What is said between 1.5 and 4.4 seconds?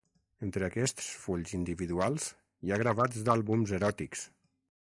individuals, hi ha gravats d'àlbums eròtics.